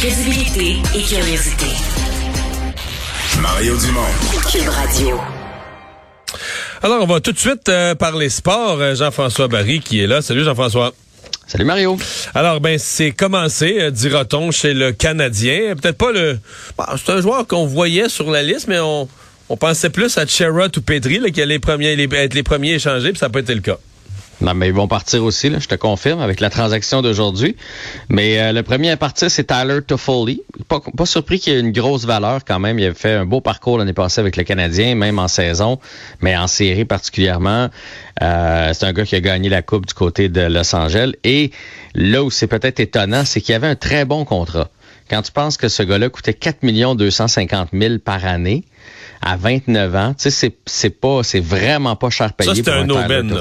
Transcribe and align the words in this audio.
Crédibilité 0.00 0.76
et 0.94 1.02
curiosité. 1.02 1.66
Mario 3.40 3.76
Dumont. 3.76 4.00
Cube 4.50 4.68
Radio. 4.68 5.20
Alors, 6.82 7.02
on 7.02 7.06
va 7.06 7.20
tout 7.20 7.32
de 7.32 7.38
suite 7.38 7.68
euh, 7.68 7.94
parler 7.94 8.28
sport. 8.28 8.78
Euh, 8.80 8.94
Jean-François 8.94 9.48
Barry 9.48 9.80
qui 9.80 10.00
est 10.00 10.06
là. 10.06 10.22
Salut 10.22 10.44
Jean-François. 10.44 10.94
Salut 11.46 11.64
Mario. 11.64 11.96
Alors, 12.34 12.60
ben, 12.60 12.78
c'est 12.78 13.10
commencé, 13.10 13.76
euh, 13.80 13.90
dira-t-on, 13.90 14.50
chez 14.50 14.74
le 14.74 14.92
Canadien. 14.92 15.74
Peut-être 15.80 15.98
pas 15.98 16.12
le... 16.12 16.38
C'est 17.04 17.12
un 17.12 17.20
joueur 17.20 17.46
qu'on 17.46 17.66
voyait 17.66 18.08
sur 18.08 18.30
la 18.30 18.42
liste, 18.42 18.68
mais 18.68 18.78
on, 18.78 19.08
on 19.48 19.56
pensait 19.56 19.90
plus 19.90 20.16
à 20.18 20.26
Sherrod 20.26 20.76
ou 20.76 20.80
Petri, 20.80 21.18
là, 21.18 21.30
qui 21.30 21.42
allaient 21.42 21.54
les 21.54 21.58
premiers, 21.58 21.96
les- 21.96 22.08
être 22.16 22.34
les 22.34 22.42
premiers 22.44 22.74
échangés, 22.74 23.10
puis 23.10 23.18
ça 23.18 23.26
n'a 23.26 23.30
pas 23.30 23.40
été 23.40 23.54
le 23.54 23.60
cas. 23.62 23.78
Non, 24.40 24.54
mais 24.54 24.68
ils 24.68 24.72
vont 24.74 24.86
partir 24.86 25.24
aussi, 25.24 25.50
là, 25.50 25.58
je 25.58 25.66
te 25.66 25.74
confirme, 25.74 26.20
avec 26.20 26.38
la 26.40 26.48
transaction 26.48 27.02
d'aujourd'hui. 27.02 27.56
Mais 28.08 28.40
euh, 28.40 28.52
le 28.52 28.62
premier 28.62 28.90
à 28.90 28.96
partir, 28.96 29.30
c'est 29.30 29.44
Tyler 29.44 29.80
Toffoli. 29.82 30.42
Pas, 30.68 30.80
pas 30.96 31.06
surpris 31.06 31.40
qu'il 31.40 31.54
ait 31.54 31.60
une 31.60 31.72
grosse 31.72 32.04
valeur 32.04 32.44
quand 32.46 32.60
même. 32.60 32.78
Il 32.78 32.86
a 32.86 32.94
fait 32.94 33.14
un 33.14 33.24
beau 33.24 33.40
parcours 33.40 33.78
l'année 33.78 33.92
passée 33.92 34.20
avec 34.20 34.36
le 34.36 34.44
Canadien, 34.44 34.94
même 34.94 35.18
en 35.18 35.28
saison, 35.28 35.80
mais 36.20 36.36
en 36.36 36.46
série 36.46 36.84
particulièrement. 36.84 37.68
Euh, 38.22 38.70
c'est 38.74 38.86
un 38.86 38.92
gars 38.92 39.04
qui 39.04 39.16
a 39.16 39.20
gagné 39.20 39.48
la 39.48 39.62
Coupe 39.62 39.86
du 39.86 39.94
côté 39.94 40.28
de 40.28 40.42
Los 40.42 40.74
Angeles. 40.74 41.12
Et 41.24 41.50
là 41.94 42.22
où 42.22 42.30
c'est 42.30 42.46
peut-être 42.46 42.78
étonnant, 42.78 43.24
c'est 43.24 43.40
qu'il 43.40 43.54
avait 43.56 43.66
un 43.66 43.76
très 43.76 44.04
bon 44.04 44.24
contrat. 44.24 44.68
Quand 45.10 45.22
tu 45.22 45.32
penses 45.32 45.56
que 45.56 45.68
ce 45.68 45.82
gars-là 45.82 46.10
coûtait 46.10 46.34
4 46.34 46.94
250 46.94 47.70
000 47.72 47.98
par 47.98 48.24
année, 48.24 48.64
à 49.22 49.36
29 49.36 49.96
ans, 49.96 50.14
tu 50.14 50.24
sais, 50.24 50.30
c'est, 50.30 50.54
c'est 50.66 50.90
pas, 50.90 51.22
c'est 51.22 51.40
vraiment 51.40 51.96
pas 51.96 52.10
cher 52.10 52.32
payé 52.34 52.54
Ça, 52.54 52.62
pour 52.62 52.72
un 52.72 52.90
un 52.90 53.04
aubaine. 53.04 53.34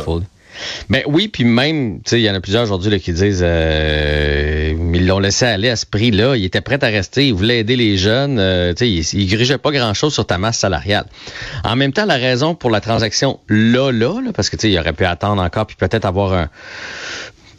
Ben 0.90 1.04
oui, 1.06 1.28
puis 1.28 1.44
même, 1.44 1.98
tu 1.98 2.12
sais, 2.12 2.20
il 2.20 2.24
y 2.24 2.30
en 2.30 2.36
a 2.36 2.40
plusieurs 2.40 2.64
aujourd'hui 2.64 2.92
là, 2.92 3.00
qui 3.00 3.14
disent 3.14 3.44
euh, 3.44 4.74
ils 4.94 5.06
l'ont 5.06 5.20
laissé 5.20 5.46
aller 5.46 5.70
à 5.70 5.76
ce 5.76 5.86
prix-là. 5.86 6.36
Il 6.36 6.45
était 6.45 6.62
prêt 6.62 6.84
à 6.84 6.88
rester, 6.88 7.28
il 7.28 7.34
voulait 7.34 7.59
aider 7.59 7.76
les 7.76 7.98
jeunes. 7.98 8.40
euh, 8.40 8.73
tu 8.73 9.04
sais, 9.04 9.18
il, 9.18 9.28
grigeait 9.28 9.58
pas 9.58 9.72
grand-chose 9.72 10.14
sur 10.14 10.26
ta 10.26 10.38
masse 10.38 10.59
salariale. 10.59 11.06
En 11.64 11.76
même 11.76 11.94
temps, 11.94 12.06
la 12.06 12.16
raison 12.16 12.56
pour 12.56 12.70
la 12.70 12.81
transaction 12.81 13.40
là, 13.48 13.92
là, 13.92 14.22
là, 14.22 14.31
parce 14.34 14.50
que 14.50 14.56
tu 14.56 14.64
sais, 14.64 14.72
il 14.72 14.80
aurait 14.80 14.94
pu 14.94 15.06
attendre 15.06 15.42
encore 15.42 15.66
puis 15.66 15.76
peut-être 15.76 16.06
avoir 16.06 16.34
un 16.34 16.50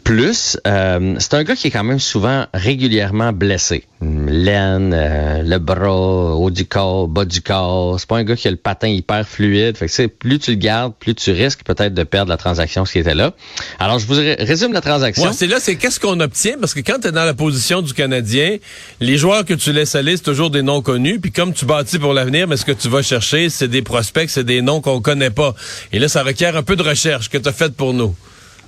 plus, 0.09 0.57
euh, 0.65 1.13
c'est 1.19 1.35
un 1.35 1.43
gars 1.43 1.55
qui 1.55 1.67
est 1.67 1.69
quand 1.69 1.83
même 1.83 1.99
souvent 1.99 2.47
régulièrement 2.51 3.31
blessé. 3.31 3.83
L'aine, 4.01 4.91
euh, 4.91 5.43
le 5.43 5.59
bras, 5.59 6.35
haut 6.35 6.49
du 6.49 6.65
corps, 6.65 7.07
bas 7.07 7.25
du 7.25 7.43
corps. 7.43 7.99
C'est 7.99 8.09
pas 8.09 8.17
un 8.17 8.23
gars 8.23 8.35
qui 8.35 8.47
a 8.47 8.51
le 8.51 8.57
patin 8.57 8.87
hyper 8.87 9.27
fluide. 9.27 9.77
Fait 9.77 9.85
que 9.85 10.07
plus 10.07 10.39
tu 10.39 10.49
le 10.49 10.57
gardes, 10.57 10.93
plus 10.99 11.13
tu 11.13 11.29
risques 11.31 11.63
peut-être 11.63 11.93
de 11.93 12.03
perdre 12.03 12.31
la 12.31 12.37
transaction 12.37 12.85
ce 12.85 12.93
qui 12.93 12.97
était 12.97 13.13
là. 13.13 13.33
Alors 13.77 13.99
je 13.99 14.07
vous 14.07 14.15
ré- 14.15 14.37
résume 14.39 14.73
la 14.73 14.81
transaction. 14.81 15.25
Ouais, 15.25 15.29
c'est 15.31 15.45
là, 15.45 15.57
c'est 15.59 15.75
qu'est-ce 15.75 15.99
qu'on 15.99 16.19
obtient, 16.21 16.57
parce 16.59 16.73
que 16.73 16.79
quand 16.79 16.97
tu 16.99 17.09
es 17.09 17.11
dans 17.11 17.25
la 17.25 17.35
position 17.35 17.83
du 17.83 17.93
Canadien, 17.93 18.57
les 19.01 19.17
joueurs 19.17 19.45
que 19.45 19.53
tu 19.53 19.71
laisses 19.73 19.93
aller, 19.93 20.17
c'est 20.17 20.23
toujours 20.23 20.49
des 20.49 20.63
noms 20.63 20.81
connus, 20.81 21.19
puis 21.19 21.31
comme 21.31 21.53
tu 21.53 21.65
bâtis 21.65 21.99
pour 21.99 22.13
l'avenir, 22.15 22.47
mais 22.47 22.57
ce 22.57 22.65
que 22.65 22.71
tu 22.71 22.89
vas 22.89 23.03
chercher, 23.03 23.49
c'est 23.51 23.67
des 23.67 23.83
prospects, 23.83 24.27
c'est 24.27 24.43
des 24.43 24.63
noms 24.63 24.81
qu'on 24.81 25.01
connaît 25.01 25.29
pas. 25.29 25.53
Et 25.93 25.99
là, 25.99 26.07
ça 26.07 26.23
requiert 26.23 26.55
un 26.57 26.63
peu 26.63 26.75
de 26.75 26.81
recherche 26.81 27.29
que 27.29 27.37
tu 27.37 27.47
as 27.47 27.53
faite 27.53 27.75
pour 27.75 27.93
nous. 27.93 28.15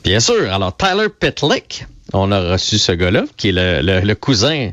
Bien 0.03 0.19
sûr. 0.19 0.51
Alors, 0.51 0.75
Tyler 0.75 1.07
Pitlick, 1.09 1.85
on 2.13 2.31
a 2.31 2.51
reçu 2.51 2.77
ce 2.77 2.91
gars-là, 2.91 3.23
qui 3.37 3.49
est 3.49 3.51
le, 3.51 3.81
le- 3.81 4.01
le 4.01 4.15
cousin 4.15 4.71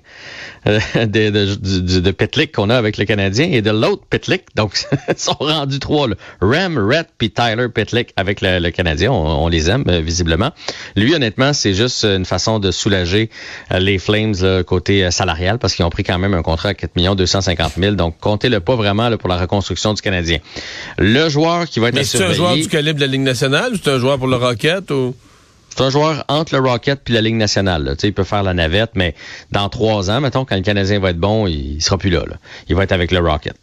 euh, 0.66 0.78
de, 1.06 2.00
de, 2.00 2.10
Pitlick 2.10 2.52
qu'on 2.52 2.70
a 2.70 2.76
avec 2.76 2.96
le 2.98 3.04
Canadien 3.04 3.48
et 3.50 3.62
de 3.62 3.70
l'autre 3.70 4.02
Pitlick. 4.10 4.42
Donc, 4.56 4.72
ils 5.08 5.18
sont 5.18 5.36
rendus 5.38 5.78
trois. 5.78 6.08
Là. 6.08 6.14
Ram, 6.40 6.78
Rhett 6.78 7.08
puis 7.16 7.30
Tyler 7.30 7.68
Pitlick 7.72 8.12
avec 8.16 8.40
le, 8.40 8.58
le 8.58 8.70
Canadien. 8.70 9.12
On, 9.12 9.44
on 9.44 9.48
les 9.48 9.70
aime, 9.70 9.84
euh, 9.88 10.00
visiblement. 10.00 10.50
Lui, 10.96 11.14
honnêtement, 11.14 11.52
c'est 11.52 11.74
juste 11.74 12.04
une 12.04 12.24
façon 12.24 12.58
de 12.58 12.70
soulager 12.70 13.30
euh, 13.72 13.78
les 13.78 13.98
Flames 13.98 14.34
là, 14.40 14.62
côté 14.62 15.10
salarial 15.10 15.58
parce 15.58 15.74
qu'ils 15.74 15.84
ont 15.84 15.90
pris 15.90 16.04
quand 16.04 16.18
même 16.18 16.34
un 16.34 16.42
contrat 16.42 16.70
à 16.70 16.74
4 16.74 17.14
250 17.14 17.72
000. 17.78 17.94
Donc, 17.94 18.18
comptez-le 18.18 18.60
pas 18.60 18.74
vraiment 18.76 19.08
là, 19.08 19.16
pour 19.16 19.28
la 19.28 19.36
reconstruction 19.36 19.94
du 19.94 20.02
Canadien. 20.02 20.38
Le 20.98 21.28
joueur 21.28 21.66
qui 21.66 21.80
va 21.80 21.88
être 21.88 21.94
Mais 21.94 22.04
c'est 22.04 22.22
un 22.24 22.32
joueur 22.32 22.54
du 22.56 22.68
calibre 22.68 22.96
de 22.98 23.04
la 23.04 23.10
Ligue 23.10 23.22
nationale 23.22 23.72
ou 23.74 23.76
c'est 23.82 23.90
un 23.90 23.98
joueur 23.98 24.18
pour 24.18 24.26
le 24.26 24.36
Rocket 24.36 24.90
ou... 24.90 25.14
C'est 25.78 25.84
un 25.84 25.90
joueur 25.90 26.24
entre 26.26 26.56
le 26.56 26.68
Rocket 26.68 27.02
puis 27.04 27.14
la 27.14 27.20
Ligue 27.20 27.36
nationale. 27.36 27.84
là. 27.84 27.94
Il 28.02 28.12
peut 28.12 28.24
faire 28.24 28.42
la 28.42 28.52
navette, 28.52 28.90
mais 28.96 29.14
dans 29.52 29.68
trois 29.68 30.10
ans, 30.10 30.20
mettons, 30.20 30.44
quand 30.44 30.56
le 30.56 30.62
Canadien 30.62 30.98
va 30.98 31.10
être 31.10 31.20
bon, 31.20 31.46
il, 31.46 31.76
il 31.76 31.80
sera 31.80 31.96
plus 31.96 32.10
là. 32.10 32.24
Il 32.68 32.74
va 32.74 32.82
être 32.82 32.90
avec 32.90 33.12
le 33.12 33.20
Rocket. 33.20 33.56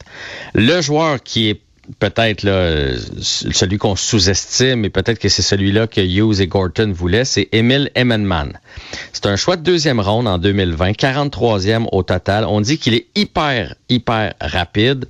Le 0.54 0.80
joueur 0.80 1.22
qui 1.22 1.50
est 1.50 1.60
peut-être 2.00 2.46
euh, 2.46 2.98
celui 3.20 3.78
qu'on 3.78 3.98
sous-estime, 3.98 4.86
et 4.86 4.90
peut-être 4.90 5.20
que 5.20 5.28
c'est 5.28 5.42
celui-là 5.42 5.88
que 5.88 6.00
Hughes 6.00 6.40
et 6.40 6.48
Gorton 6.48 6.94
voulaient, 6.96 7.26
c'est 7.26 7.50
Emil 7.52 7.92
Emmenman. 7.98 8.60
C'est 9.12 9.26
un 9.26 9.36
choix 9.36 9.58
de 9.58 9.64
deuxième 9.64 10.00
ronde 10.00 10.30
en 10.30 10.38
2020, 10.38 10.92
43e 10.92 11.90
au 11.92 12.02
total. 12.04 12.46
On 12.46 12.62
dit 12.62 12.78
qu'il 12.78 12.94
est 12.94 13.08
hyper, 13.16 13.76
hyper 13.90 14.36
rapide 14.40 15.10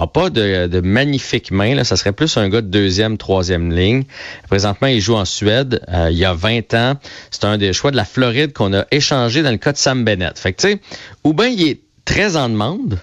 a 0.00 0.06
pas 0.06 0.30
de, 0.30 0.66
de 0.66 0.80
magnifiques 0.80 1.50
mains. 1.50 1.74
Là. 1.74 1.84
Ça 1.84 1.96
serait 1.96 2.12
plus 2.12 2.36
un 2.36 2.48
gars 2.48 2.60
de 2.60 2.68
deuxième, 2.68 3.18
troisième 3.18 3.72
ligne. 3.72 4.04
Présentement, 4.48 4.88
il 4.88 5.00
joue 5.00 5.14
en 5.16 5.24
Suède. 5.24 5.80
euh, 5.92 6.08
il 6.10 6.18
y 6.18 6.24
a 6.24 6.34
20 6.34 6.74
ans. 6.74 6.94
C'est 7.30 7.44
un 7.44 7.58
des 7.58 7.72
choix 7.72 7.90
de 7.90 7.96
la 7.96 8.04
Floride 8.04 8.52
qu'on 8.52 8.72
a 8.74 8.84
échangé 8.90 9.42
dans 9.42 9.50
le 9.50 9.56
cas 9.56 9.72
de 9.72 9.78
Sam 9.78 10.04
Bennett. 10.04 10.38
Fait 10.38 10.52
que, 10.52 10.60
tu 10.62 10.68
sais, 10.68 10.80
ou 11.24 11.32
bien 11.34 11.48
il 11.48 11.68
est 11.68 11.80
très 12.04 12.36
en 12.36 12.48
demande, 12.48 12.98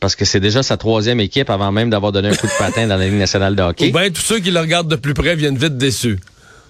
parce 0.00 0.14
que 0.14 0.24
c'est 0.24 0.40
déjà 0.40 0.62
sa 0.62 0.76
troisième 0.76 1.20
équipe 1.20 1.50
avant 1.50 1.72
même 1.72 1.90
d'avoir 1.90 2.12
donné 2.12 2.28
un 2.28 2.34
coup 2.34 2.46
de 2.46 2.58
patin 2.58 2.86
dans 2.86 2.96
la 2.96 3.06
Ligue 3.06 3.18
nationale 3.18 3.56
de 3.56 3.62
hockey. 3.62 3.88
Ou 3.88 3.92
bien 3.92 4.08
tous 4.10 4.22
ceux 4.22 4.38
qui 4.38 4.50
le 4.50 4.60
regardent 4.60 4.88
de 4.88 4.96
plus 4.96 5.14
près 5.14 5.34
viennent 5.34 5.58
vite 5.58 5.76
déçus. 5.76 6.18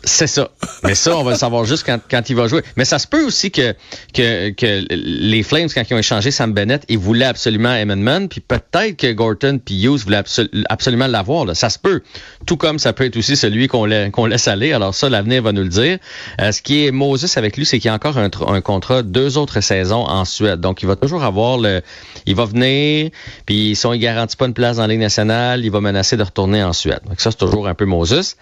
C'est 0.05 0.27
ça. 0.29 0.49
Mais 0.85 0.95
ça, 0.95 1.17
on 1.17 1.25
va 1.25 1.33
le 1.33 1.37
savoir 1.37 1.65
juste 1.65 1.85
quand, 1.85 1.99
quand 2.11 2.31
il 2.31 2.37
va 2.37 2.47
jouer. 2.47 2.63
Mais 2.77 2.85
ça 2.85 2.99
se 2.99 3.07
peut 3.07 3.25
aussi 3.25 3.51
que, 3.51 3.75
que, 4.15 4.53
les 4.91 5.43
Flames, 5.43 5.69
quand 5.75 5.83
ils 5.91 5.95
ont 5.95 5.99
échangé 5.99 6.31
Sam 6.31 6.53
Bennett, 6.53 6.85
ils 6.89 6.99
voulaient 6.99 7.27
absolument 7.27 7.71
Emmenman, 7.71 8.29
puis 8.29 8.41
peut-être 8.41 8.97
que 8.97 9.13
Gorton 9.13 9.59
puis 9.63 9.83
Hughes 9.85 9.99
voulaient 10.05 10.21
absolu- 10.23 10.65
absolument 10.69 11.09
l'avoir. 11.09 11.55
Ça 11.57 11.69
se 11.69 11.79
peut. 11.79 12.03
Tout 12.47 12.57
comme 12.57 12.79
ça 12.79 12.93
peut 12.93 13.05
être 13.05 13.17
aussi 13.17 13.37
celui 13.37 13.67
qu'on 13.69 13.85
la- 13.85 14.11
qu'on 14.11 14.27
laisse 14.27 14.49
aller. 14.49 14.73
Alors 14.73 14.95
ça, 14.95 15.09
l'avenir 15.09 15.43
va 15.43 15.53
nous 15.53 15.63
le 15.63 15.69
dire. 15.69 15.99
Euh, 16.41 16.53
ce 16.53 16.63
qui 16.63 16.87
est 16.87 16.91
Moses 16.91 17.37
avec 17.37 17.57
lui, 17.57 17.67
c'est 17.67 17.79
qu'il 17.79 17.91
a 17.91 17.95
encore 17.95 18.19
un, 18.19 18.29
tr- 18.29 18.51
un 18.53 18.61
contrat 18.61 19.03
deux 19.03 19.37
autres 19.37 19.61
saisons 19.61 20.05
en 20.07 20.25
Suède. 20.25 20.61
Donc, 20.61 20.83
il 20.83 20.87
va 20.87 20.97
toujours 20.97 21.25
avoir 21.25 21.59
le... 21.59 21.83
Il 22.27 22.35
va 22.35 22.45
venir, 22.45 23.11
puis 23.47 23.75
si 23.75 23.87
on 23.87 23.93
ne 23.93 23.97
garantit 23.97 24.37
pas 24.37 24.47
une 24.47 24.55
place 24.55 24.77
dans 24.77 24.83
la 24.83 24.89
Ligue 24.89 25.01
nationale, 25.01 25.65
il 25.65 25.71
va 25.71 25.81
menacer 25.81 26.17
de 26.17 26.23
retourner 26.23 26.63
en 26.63 26.73
Suède. 26.73 27.01
Donc 27.07 27.21
ça, 27.21 27.31
c'est 27.31 27.39
toujours 27.39 27.69
un 27.69 27.75
peu 27.75 27.85
Moses. 27.87 28.37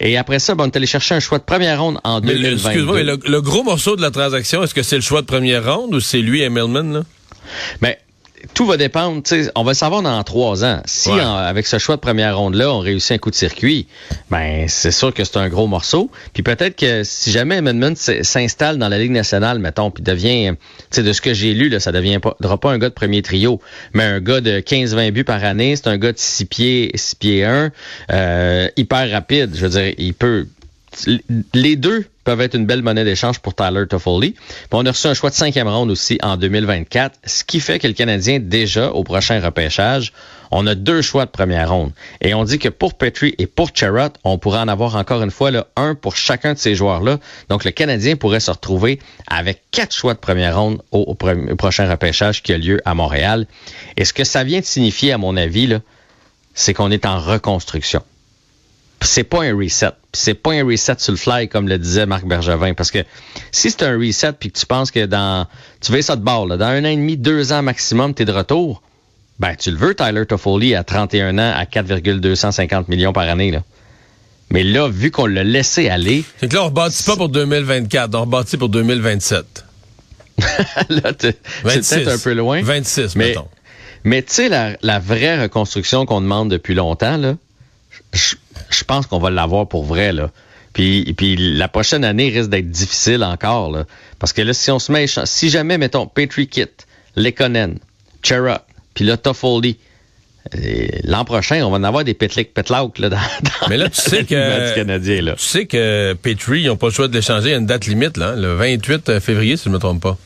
Et 0.00 0.16
après 0.16 0.38
ça, 0.40 0.54
on 0.58 0.66
est 0.66 0.76
allé 0.76 0.86
chercher 0.90 1.14
un 1.14 1.20
choix 1.20 1.38
de 1.38 1.44
première 1.44 1.80
ronde 1.80 1.98
en 2.04 2.20
Mais 2.20 2.34
le- 2.34 2.40
2022. 2.40 2.68
excuse-moi, 2.68 2.94
mais 2.96 3.04
le, 3.04 3.18
le 3.26 3.40
gros 3.42 3.62
morceau 3.62 3.96
de 3.96 4.02
la 4.02 4.10
transaction, 4.10 4.62
est-ce 4.62 4.74
que 4.74 4.82
c'est 4.82 4.96
le 4.96 5.02
choix 5.02 5.20
de 5.22 5.26
première 5.26 5.64
ronde 5.74 5.94
ou 5.94 6.00
c'est 6.00 6.20
lui, 6.20 6.40
là? 6.40 7.02
Mais 7.80 7.98
tout 8.54 8.64
va 8.64 8.78
dépendre. 8.78 9.22
On 9.54 9.64
va 9.64 9.72
le 9.72 9.76
savoir 9.76 10.00
dans 10.00 10.22
trois 10.24 10.64
ans. 10.64 10.80
Si 10.86 11.10
Ouais. 11.10 11.20
en- 11.20 11.34
avec 11.34 11.66
ce 11.66 11.78
choix 11.78 11.96
de 11.96 12.00
première 12.00 12.38
ronde-là, 12.38 12.72
on 12.72 12.78
réussit 12.78 13.12
un 13.12 13.18
coup 13.18 13.28
de 13.30 13.34
circuit, 13.34 13.86
ben 14.30 14.66
c'est 14.66 14.92
sûr 14.92 15.12
que 15.12 15.24
c'est 15.24 15.36
un 15.36 15.48
gros 15.50 15.66
morceau. 15.66 16.10
Puis 16.32 16.42
peut-être 16.42 16.74
que 16.76 17.02
si 17.04 17.30
jamais 17.32 17.56
Amendment 17.56 17.92
s'installe 17.96 18.78
dans 18.78 18.88
la 18.88 18.98
Ligue 18.98 19.10
nationale, 19.10 19.58
mettons, 19.58 19.90
puis 19.90 20.02
devient, 20.02 20.52
tu 20.90 21.02
de 21.02 21.12
ce 21.12 21.20
que 21.20 21.34
j'ai 21.34 21.52
lu, 21.52 21.68
là, 21.68 21.80
ça 21.80 21.92
devient 21.92 22.18
pas, 22.18 22.34
pas 22.56 22.70
un 22.70 22.78
gars 22.78 22.88
de 22.88 22.94
premier 22.94 23.20
trio, 23.20 23.60
mais 23.92 24.04
un 24.04 24.20
gars 24.20 24.40
de 24.40 24.60
15-20 24.60 25.10
buts 25.10 25.24
par 25.24 25.44
année. 25.44 25.76
C'est 25.76 25.88
un 25.88 25.98
gars 25.98 26.12
de 26.12 26.18
6 26.18 26.46
pieds, 26.46 26.90
6 26.94 27.16
pieds 27.16 27.44
1, 27.44 27.70
euh, 28.10 28.68
hyper 28.78 29.10
rapide. 29.10 29.50
Je 29.54 29.60
veux 29.66 29.68
dire, 29.82 29.92
il 29.98 30.14
peut 30.14 30.46
les 31.54 31.76
deux 31.76 32.04
peuvent 32.24 32.40
être 32.40 32.54
une 32.54 32.66
belle 32.66 32.82
monnaie 32.82 33.04
d'échange 33.04 33.38
pour 33.38 33.54
Tyler 33.54 33.86
Toffoli. 33.88 34.34
On 34.72 34.84
a 34.86 34.90
reçu 34.90 35.06
un 35.06 35.14
choix 35.14 35.30
de 35.30 35.34
cinquième 35.34 35.68
ronde 35.68 35.90
aussi 35.90 36.18
en 36.22 36.36
2024, 36.36 37.18
ce 37.24 37.44
qui 37.44 37.60
fait 37.60 37.78
que 37.78 37.86
le 37.86 37.92
Canadien, 37.92 38.38
déjà, 38.40 38.90
au 38.90 39.04
prochain 39.04 39.40
repêchage, 39.40 40.12
on 40.50 40.66
a 40.66 40.74
deux 40.74 41.00
choix 41.00 41.26
de 41.26 41.30
première 41.30 41.70
ronde. 41.70 41.92
Et 42.20 42.34
on 42.34 42.44
dit 42.44 42.58
que 42.58 42.68
pour 42.68 42.94
Petrie 42.94 43.34
et 43.38 43.46
pour 43.46 43.70
Cherrott, 43.74 44.16
on 44.24 44.38
pourrait 44.38 44.58
en 44.58 44.68
avoir 44.68 44.96
encore 44.96 45.22
une 45.22 45.30
fois 45.30 45.50
là, 45.50 45.68
un 45.76 45.94
pour 45.94 46.16
chacun 46.16 46.54
de 46.54 46.58
ces 46.58 46.74
joueurs-là. 46.74 47.18
Donc 47.48 47.64
le 47.64 47.70
Canadien 47.70 48.16
pourrait 48.16 48.40
se 48.40 48.50
retrouver 48.50 48.98
avec 49.26 49.62
quatre 49.70 49.94
choix 49.94 50.14
de 50.14 50.18
première 50.18 50.58
ronde 50.58 50.82
au, 50.90 51.14
prochain 51.14 51.88
repêchage 51.88 52.42
qui 52.42 52.52
a 52.52 52.58
lieu 52.58 52.80
à 52.84 52.94
Montréal. 52.94 53.46
Et 53.96 54.04
ce 54.04 54.12
que 54.12 54.24
ça 54.24 54.44
vient 54.44 54.60
de 54.60 54.64
signifier, 54.64 55.12
à 55.12 55.18
mon 55.18 55.36
avis, 55.36 55.78
c'est 56.54 56.74
qu'on 56.74 56.90
est 56.90 57.06
en 57.06 57.18
reconstruction 57.18 58.02
c'est 59.02 59.24
pas 59.24 59.42
un 59.44 59.56
reset. 59.56 59.90
C'est 60.12 60.34
pas 60.34 60.52
un 60.52 60.64
reset 60.64 60.94
sur 60.98 61.12
le 61.12 61.18
fly, 61.18 61.48
comme 61.48 61.68
le 61.68 61.78
disait 61.78 62.06
Marc 62.06 62.24
Bergevin. 62.26 62.74
Parce 62.74 62.90
que 62.90 62.98
si 63.52 63.70
c'est 63.70 63.82
un 63.84 63.96
reset, 63.98 64.32
puis 64.32 64.50
que 64.50 64.58
tu 64.58 64.66
penses 64.66 64.90
que 64.90 65.06
dans. 65.06 65.46
Tu 65.80 65.92
veux 65.92 66.02
ça 66.02 66.16
de 66.16 66.22
bord, 66.22 66.46
là, 66.46 66.56
dans 66.56 66.66
un 66.66 66.84
an 66.84 66.88
et 66.88 66.96
demi, 66.96 67.16
deux 67.16 67.52
ans 67.52 67.62
maximum, 67.62 68.14
tu 68.14 68.22
es 68.22 68.24
de 68.26 68.32
retour, 68.32 68.82
ben 69.38 69.54
tu 69.56 69.70
le 69.70 69.76
veux, 69.78 69.94
Tyler 69.94 70.26
Toffoli, 70.26 70.74
à 70.74 70.84
31 70.84 71.38
ans, 71.38 71.52
à 71.56 71.64
4,250 71.66 72.88
millions 72.88 73.12
par 73.12 73.28
année. 73.28 73.50
Là. 73.50 73.62
Mais 74.50 74.64
là, 74.64 74.88
vu 74.88 75.10
qu'on 75.10 75.26
l'a 75.26 75.44
laissé 75.44 75.88
aller, 75.88 76.24
C'est 76.38 76.48
que 76.48 76.56
là, 76.56 76.62
on 76.64 76.66
rebâtit 76.66 77.04
pas 77.04 77.16
pour 77.16 77.28
2024, 77.28 78.14
on 78.16 78.20
rebâtit 78.22 78.56
pour 78.56 78.68
2027. 78.68 79.64
là, 80.88 81.12
c'est 81.18 81.38
26. 81.64 81.94
peut-être 81.94 82.08
un 82.08 82.18
peu 82.18 82.32
loin. 82.34 82.62
26, 82.62 83.16
Mais- 83.16 83.28
mettons. 83.28 83.48
Mais 84.02 84.22
tu 84.22 84.32
sais, 84.32 84.48
la, 84.48 84.76
la 84.82 84.98
vraie 84.98 85.42
reconstruction 85.42 86.06
qu'on 86.06 86.20
demande 86.22 86.50
depuis 86.50 86.74
longtemps, 86.74 87.18
là, 87.18 87.36
je, 88.12 88.34
je 88.70 88.84
pense 88.84 89.06
qu'on 89.06 89.18
va 89.18 89.30
l'avoir 89.30 89.68
pour 89.68 89.84
vrai, 89.84 90.12
là. 90.12 90.30
Puis, 90.72 91.14
puis 91.16 91.36
la 91.36 91.68
prochaine 91.68 92.04
année 92.04 92.28
risque 92.28 92.50
d'être 92.50 92.70
difficile 92.70 93.24
encore, 93.24 93.70
là. 93.70 93.84
Parce 94.18 94.32
que 94.32 94.42
là, 94.42 94.52
si 94.52 94.70
on 94.70 94.78
se 94.78 94.92
met, 94.92 95.06
à 95.18 95.26
si 95.26 95.50
jamais, 95.50 95.78
mettons, 95.78 96.06
Petrie 96.06 96.48
quitte, 96.48 96.86
Lekonen, 97.16 97.78
Chera, 98.22 98.64
puis 98.94 99.04
là, 99.04 99.16
Toffoli. 99.16 99.78
L'an 101.04 101.26
prochain, 101.26 101.62
on 101.64 101.70
va 101.70 101.76
en 101.76 101.84
avoir 101.84 102.02
des 102.02 102.14
petlik 102.14 102.54
petlauk 102.54 102.98
là, 102.98 103.08
dans, 103.10 103.16
dans 103.16 103.68
Mais 103.68 103.76
là, 103.76 103.90
tu 103.90 104.00
sais 104.00 104.24
que, 104.24 104.74
Canadien, 104.74 105.20
là. 105.20 105.32
tu 105.34 105.44
sais 105.44 105.66
que 105.66 106.14
Petrie, 106.14 106.62
ils 106.62 106.66
n'ont 106.68 106.76
pas 106.76 106.86
le 106.86 106.92
choix 106.92 107.08
de 107.08 107.14
l'échanger. 107.14 107.50
Il 107.50 107.52
y 107.52 107.54
a 107.54 107.58
une 107.58 107.66
date 107.66 107.86
limite, 107.86 108.16
là, 108.16 108.34
le 108.34 108.54
28 108.54 109.20
février, 109.20 109.56
si 109.56 109.64
je 109.64 109.68
ne 109.68 109.74
me 109.74 109.78
trompe 109.78 110.00
pas. 110.02 110.16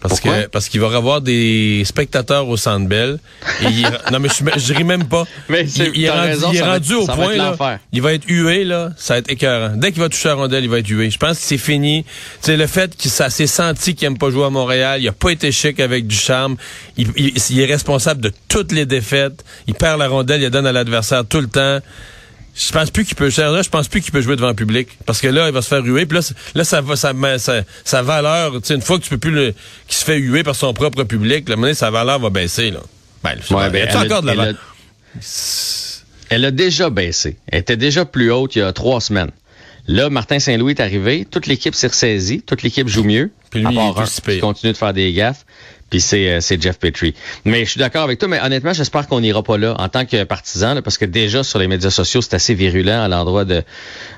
Parce 0.00 0.20
Pourquoi? 0.20 0.42
que 0.42 0.46
parce 0.48 0.68
qu'il 0.68 0.80
va 0.80 0.88
y 0.88 0.94
avoir 0.94 1.20
des 1.20 1.82
spectateurs 1.84 2.48
au 2.48 2.56
Centre 2.56 2.86
Bell. 2.86 3.18
Et 3.62 3.64
il- 3.66 3.82
non 4.12 4.18
mais 4.20 4.28
je, 4.28 4.58
je 4.60 4.74
ris 4.74 4.84
même 4.84 5.04
pas. 5.04 5.24
Mais 5.48 5.66
c'est- 5.66 5.86
il, 5.88 5.96
il 6.00 6.04
est 6.04 6.10
rendu, 6.10 6.28
raison, 6.28 6.48
il 6.50 6.56
est 6.56 6.58
ça 6.60 6.64
va 6.66 6.72
rendu 6.74 6.92
être- 6.92 6.98
au 7.02 7.06
point 7.06 7.36
là. 7.36 7.80
Il 7.92 8.02
va 8.02 8.12
être 8.12 8.24
hué 8.28 8.64
là, 8.64 8.90
ça 8.96 9.14
va 9.14 9.18
être 9.18 9.30
écœurant. 9.30 9.74
Dès 9.76 9.92
qu'il 9.92 10.00
va 10.02 10.08
toucher 10.08 10.28
la 10.28 10.34
rondelle, 10.34 10.64
il 10.64 10.70
va 10.70 10.78
être 10.78 10.88
hué. 10.88 11.10
Je 11.10 11.18
pense 11.18 11.38
que 11.38 11.44
c'est 11.44 11.58
fini. 11.58 12.04
C'est 12.40 12.56
le 12.56 12.66
fait 12.66 12.96
que 12.96 13.08
ça 13.08 13.30
s'est 13.30 13.46
senti 13.46 13.94
qu'il 13.94 14.06
aime 14.06 14.18
pas 14.18 14.30
jouer 14.30 14.44
à 14.44 14.50
Montréal. 14.50 15.00
Il 15.02 15.08
a 15.08 15.12
pas 15.12 15.30
été 15.30 15.50
chic 15.52 15.80
avec 15.80 16.06
du 16.06 16.16
charme. 16.16 16.56
Il, 16.96 17.08
il- 17.16 17.32
il 17.50 17.60
est 17.60 17.66
responsable 17.66 18.20
de 18.20 18.32
toutes 18.48 18.72
les 18.72 18.86
défaites. 18.86 19.44
Il 19.66 19.74
perd 19.74 19.98
la 19.98 20.08
rondelle, 20.08 20.40
il 20.40 20.44
la 20.44 20.50
donne 20.50 20.66
à 20.66 20.72
l'adversaire 20.72 21.24
tout 21.26 21.40
le 21.40 21.48
temps. 21.48 21.78
Je 22.58 22.72
pense 22.72 22.90
plus 22.90 23.04
qu'il 23.04 23.16
peut 23.16 23.30
là, 23.36 23.60
je 23.62 23.68
pense 23.68 23.86
plus 23.88 24.00
qu'il 24.00 24.12
peut 24.12 24.22
jouer 24.22 24.34
devant 24.36 24.48
le 24.48 24.54
public 24.54 24.88
parce 25.04 25.20
que 25.20 25.28
là 25.28 25.46
il 25.48 25.52
va 25.52 25.60
se 25.60 25.68
faire 25.68 25.84
huer 25.84 26.06
puis 26.06 26.18
là 26.18 26.32
là 26.54 26.64
ça 26.64 26.80
va 26.80 26.96
ça 26.96 27.12
sa 27.84 28.02
valeur, 28.02 28.52
tu 28.54 28.60
sais 28.64 28.74
une 28.74 28.80
fois 28.80 28.98
que 28.98 29.04
tu 29.04 29.10
peux 29.10 29.18
plus 29.18 29.30
le 29.30 29.54
qu'il 29.86 29.96
se 29.96 30.04
fait 30.04 30.16
huer 30.16 30.42
par 30.42 30.56
son 30.56 30.72
propre 30.72 31.04
public, 31.04 31.48
la 31.50 31.56
monnaie 31.56 31.74
sa 31.74 31.90
valeur 31.90 32.18
va 32.18 32.30
baisser 32.30 32.70
là. 32.70 32.80
Ben, 33.22 33.36
Ouais, 33.50 33.68
ben, 33.70 33.86
elle 33.88 33.96
a- 33.96 34.00
encore 34.00 34.22
de 34.22 34.26
la 34.28 34.32
elle 34.32 34.40
a- 34.40 34.44
valeur? 34.44 34.60
Elle 36.28 36.44
a 36.44 36.50
déjà 36.50 36.90
baissé. 36.90 37.36
Elle 37.48 37.60
était 37.60 37.76
déjà 37.76 38.04
plus 38.04 38.32
haute 38.32 38.56
il 38.56 38.60
y 38.60 38.62
a 38.62 38.72
trois 38.72 39.00
semaines. 39.00 39.30
Là, 39.88 40.10
Martin 40.10 40.40
Saint-Louis 40.40 40.72
est 40.72 40.80
arrivé, 40.80 41.24
toute 41.30 41.46
l'équipe 41.46 41.74
s'est 41.74 41.86
ressaisie, 41.86 42.42
toute 42.42 42.62
l'équipe 42.62 42.88
joue 42.88 43.04
mieux. 43.04 43.30
Puis 43.50 43.60
lui, 43.60 43.66
à 43.68 43.70
il 43.70 43.76
part 43.76 44.00
un, 44.00 44.04
qui 44.06 44.40
continue 44.40 44.72
de 44.72 44.76
faire 44.76 44.92
des 44.92 45.12
gaffes. 45.12 45.46
Puis 45.90 46.00
c'est 46.00 46.28
euh, 46.30 46.40
c'est 46.40 46.60
Jeff 46.60 46.78
Petrie. 46.78 47.14
Mais 47.44 47.64
je 47.64 47.70
suis 47.70 47.78
d'accord 47.78 48.02
avec 48.02 48.18
toi, 48.18 48.26
mais 48.28 48.40
honnêtement, 48.40 48.72
j'espère 48.72 49.06
qu'on 49.06 49.20
n'ira 49.20 49.42
pas 49.42 49.56
là 49.56 49.74
en 49.78 49.88
tant 49.88 50.04
que 50.04 50.24
partisan, 50.24 50.74
là, 50.74 50.82
parce 50.82 50.98
que 50.98 51.04
déjà 51.04 51.44
sur 51.44 51.58
les 51.60 51.68
médias 51.68 51.90
sociaux, 51.90 52.20
c'est 52.22 52.34
assez 52.34 52.54
virulent 52.54 52.90
à 53.04 53.08
l'endroit 53.08 53.44
de, 53.44 53.62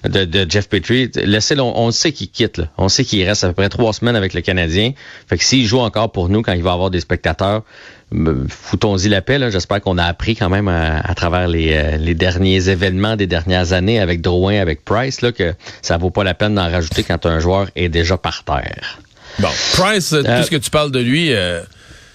de, 0.05 0.47
Jeff 0.49 0.69
Petrie. 0.69 1.11
Laissez-le, 1.15 1.61
on, 1.62 1.79
on 1.79 1.91
sait 1.91 2.12
qu'il 2.12 2.31
quitte. 2.31 2.56
Là. 2.56 2.69
On 2.79 2.88
sait 2.88 3.05
qu'il 3.05 3.23
reste 3.29 3.44
à 3.44 3.49
peu 3.49 3.55
près 3.55 3.69
trois 3.69 3.93
semaines 3.93 4.17
avec 4.17 4.32
le 4.32 4.41
Canadien. 4.41 4.93
Fait 5.29 5.37
que 5.37 5.44
s'il 5.44 5.67
joue 5.67 5.81
encore 5.81 6.11
pour 6.11 6.29
nous 6.31 6.41
quand 6.43 6.53
il 6.55 6.62
va 6.62 6.73
avoir 6.73 6.91
des 6.91 7.00
spectateurs, 7.00 7.62
me- 8.12 8.47
foutons-y 8.49 9.11
la 9.11 9.20
paix. 9.20 9.38
J'espère 9.50 9.82
qu'on 9.82 9.99
a 9.99 10.05
appris 10.05 10.37
quand 10.37 10.49
même 10.49 10.69
à, 10.69 11.00
à 11.00 11.15
travers 11.15 11.49
les, 11.49 11.73
euh, 11.75 11.97
les 11.99 12.15
derniers 12.15 12.70
événements 12.70 13.17
des 13.17 13.26
dernières 13.26 13.75
années 13.75 14.00
avec 14.00 14.23
Drouin, 14.23 14.59
avec 14.59 14.85
Price, 14.87 15.20
là, 15.20 15.32
que 15.32 15.55
ça 15.82 15.99
vaut 15.99 16.11
pas 16.11 16.25
la 16.25 16.32
peine 16.35 16.55
d'en 16.55 16.70
rajouter 16.70 17.03
quand 17.05 17.26
un 17.26 17.41
joueur 17.41 17.69
est 17.76 17.91
déjà 17.91 18.17
par 18.17 18.44
terre. 18.44 19.00
Bon, 19.39 19.49
Price, 19.75 20.13
euh, 20.13 20.23
Euh, 20.25 20.37
puisque 20.43 20.61
tu 20.61 20.71
parles 20.71 20.91
de 20.91 20.99
lui, 21.01 21.33
euh, 21.33 21.61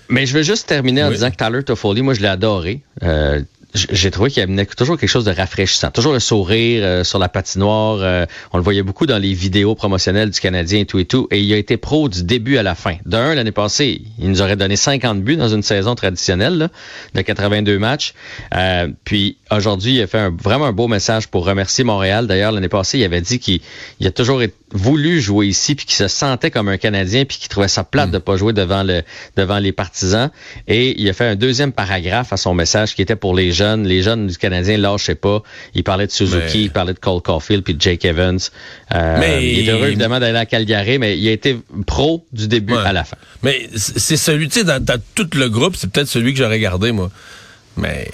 Mais 0.10 0.26
je 0.26 0.34
veux 0.34 0.44
juste 0.44 0.68
terminer 0.68 1.04
en 1.04 1.08
Oui. 1.08 1.14
disant 1.16 1.32
que 1.32 1.38
Tyler 1.38 1.64
Toffoli, 1.64 2.02
moi, 2.02 2.14
je 2.14 2.20
l'ai 2.22 2.28
adoré. 2.28 2.82
Euh, 3.04 3.42
j'ai 3.74 4.12
trouvé 4.12 4.30
qu'il 4.30 4.44
amenait 4.44 4.66
toujours 4.66 4.98
quelque 5.00 5.10
chose 5.10 5.26
de 5.26 5.32
rafraîchissant. 5.32 5.90
Toujours 5.92 6.14
le 6.14 6.20
sourire 6.20 6.84
euh, 6.84 7.04
sur 7.04 7.18
la 7.20 7.28
patinoire. 7.30 7.98
euh, 8.02 8.26
on 8.52 8.58
le 8.58 8.64
voyait 8.64 8.84
beaucoup 8.84 9.06
dans 9.08 9.18
les 9.18 9.34
vidéos 9.34 9.74
promotionnelles 9.76 10.30
du 10.30 10.40
Canadien 10.40 10.82
et 10.82 10.86
tout 10.86 11.00
et 11.00 11.06
tout. 11.06 11.28
Et 11.32 11.40
il 11.42 11.52
a 11.54 11.58
été 11.58 11.78
pro 11.78 12.08
du 12.08 12.24
début 12.24 12.58
à 12.58 12.64
la 12.64 12.76
fin. 12.76 12.98
D'un, 13.06 13.34
l'année 13.34 13.52
passée, 13.52 14.02
il 14.20 14.30
nous 14.30 14.42
aurait 14.42 14.56
donné 14.58 14.76
50 14.76 15.22
buts 15.24 15.38
dans 15.38 15.48
une 15.50 15.64
saison 15.64 15.96
traditionnelle 15.96 16.58
là, 16.58 16.70
de 17.16 17.22
82 17.22 17.80
matchs. 17.80 18.14
Euh, 18.54 18.90
puis 19.06 19.38
aujourd'hui, 19.50 19.96
il 19.96 20.02
a 20.02 20.08
fait 20.08 20.20
un- 20.20 20.30
vraiment 20.44 20.66
un 20.66 20.72
beau 20.72 20.88
message 20.88 21.28
pour 21.28 21.46
remercier 21.46 21.84
Montréal. 21.84 22.28
D'ailleurs, 22.28 22.52
l'année 22.52 22.70
passée, 22.70 23.00
il 23.00 23.04
avait 23.04 23.22
dit 23.22 23.40
qu'il 23.40 23.60
il 24.00 24.06
a 24.08 24.12
toujours 24.12 24.42
voulu 24.72 25.22
jouer 25.22 25.48
ici, 25.48 25.76
puis 25.76 25.86
qu'il 25.86 25.96
se 25.96 26.08
sentait 26.08 26.50
comme 26.52 26.68
un 26.68 26.78
Canadien, 26.78 27.26
puis 27.26 27.38
qu'il 27.38 27.48
trouvait 27.50 27.68
ça 27.68 27.84
plate 27.84 28.12
de 28.12 28.18
pas 28.18 28.38
jouer 28.38 28.54
devant 28.54 28.84
le 28.84 29.02
devant 29.36 29.60
les 29.60 29.72
partisans. 29.72 30.30
Et 30.68 31.00
il 31.02 31.08
a 31.10 31.14
fait 31.14 31.26
un 31.28 31.36
deuxième 31.36 31.72
paragraphe 31.72 32.34
à 32.34 32.38
son 32.38 32.54
message 32.54 32.96
qui 32.96 33.02
était 33.02 33.16
pour 33.16 33.36
les 33.36 33.52
jeunes. 33.64 33.88
Les 33.88 34.02
jeunes 34.02 34.28
du 34.28 34.38
Canadien 34.38 34.78
lâchaient 34.78 35.16
pas. 35.16 35.42
Il 35.74 35.84
parlait 35.84 36.08
de 36.08 36.12
Suzuki, 36.12 36.58
Mais- 36.58 36.64
il 36.66 36.72
parlait 36.72 36.94
de 36.94 37.00
Cole 37.00 37.22
Caulfield, 37.22 37.64
puis 37.64 37.74
de 37.74 37.82
Jake 37.82 38.04
Evans. 38.06 38.40
Euh, 38.94 39.18
Mais- 39.20 39.52
il 39.54 39.68
est 39.68 39.72
heureux 39.72 39.88
évidemment 39.88 40.20
d'aller 40.20 40.38
à 40.38 40.46
Calgary, 40.46 40.98
mais 41.00 41.18
il 41.18 41.28
a 41.28 41.32
été 41.32 41.58
pro 41.88 42.26
du 42.32 42.48
début 42.48 42.74
Ouais. 42.74 42.80
à 42.86 42.94
la 42.94 43.04
fin. 43.04 43.18
mais 43.42 43.70
c'est 43.76 44.18
celui, 44.18 44.48
tu 44.50 44.60
sais, 44.60 44.64
dans, 44.66 44.84
dans 44.84 45.00
tout 45.16 45.28
le 45.36 45.50
groupe, 45.50 45.76
c'est 45.76 45.90
peut-être 45.90 46.08
celui 46.08 46.34
que 46.34 46.40
j'aurais 46.40 46.60
gardé, 46.60 46.92
moi. 46.92 47.10
Mais 47.78 48.08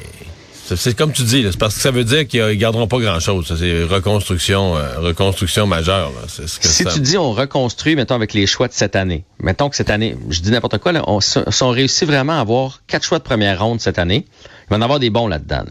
c'est- 0.75 0.95
comme 0.97 1.11
tu 1.11 1.23
dis, 1.23 1.45
c'est 1.51 1.57
parce 1.57 1.75
que 1.75 1.81
ça 1.81 1.91
veut 1.91 2.03
dire 2.03 2.27
qu'ils 2.27 2.41
ne 2.43 2.53
garderont 2.53 2.87
pas 2.87 2.99
grand-chose. 2.99 3.53
C'est 3.57 3.83
reconstruction, 3.83 4.75
euh, 4.77 4.99
reconstruction 4.99 5.67
majeure. 5.67 6.09
là. 6.11 6.21
C'est 6.27 6.47
ce 6.47 6.59
que 6.59 6.67
Si 6.67 6.83
ça- 6.83 6.91
tu 6.91 6.99
dis 6.99 7.17
on 7.17 7.31
reconstruit, 7.31 7.95
mettons, 7.95 8.15
avec 8.15 8.33
les 8.33 8.47
choix 8.47 8.67
de 8.67 8.73
cette 8.73 8.95
année, 8.95 9.23
mettons 9.39 9.69
que 9.69 9.75
cette 9.75 9.89
année, 9.89 10.15
je 10.29 10.41
dis 10.41 10.51
n'importe 10.51 10.77
quoi, 10.79 10.91
là, 10.91 11.03
on, 11.07 11.19
si 11.21 11.37
on 11.61 11.69
réussit 11.69 12.07
vraiment 12.07 12.37
à 12.37 12.41
avoir 12.41 12.81
quatre 12.87 13.03
choix 13.05 13.19
de 13.19 13.23
première 13.23 13.61
ronde 13.63 13.79
cette 13.81 13.99
année, 13.99 14.25
il 14.31 14.69
va 14.69 14.77
en 14.77 14.81
avoir 14.81 14.99
des 14.99 15.09
bons 15.09 15.27
là-dedans. 15.27 15.63